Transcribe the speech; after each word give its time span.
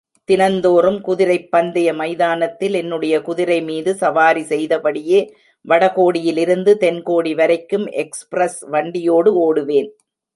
தினந்தோறும் 0.29 1.01
குதிரைப் 1.01 1.51
பந்தய 1.51 1.93
மைதானத்தில் 1.93 2.73
என்னுடைய 2.73 3.19
குதிரைமீது 3.19 3.91
சவாரி 3.93 4.43
செய்தபடியே, 4.43 5.19
வடகோடியிலிருந்து 5.65 6.73
தென்கோடி 6.79 7.35
வரைக்கும் 7.35 7.85
எக்ஸ்பிரஸ் 7.95 8.59
வண்டியோடு 8.69 9.33
ஒடுவேன். 9.43 9.91